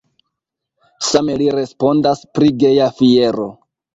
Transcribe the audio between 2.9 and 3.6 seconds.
Fiero.